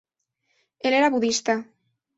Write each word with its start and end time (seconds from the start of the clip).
Él 0.89 0.95
era 1.01 1.11
budista. 1.19 1.61